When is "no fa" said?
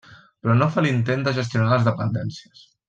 0.61-0.83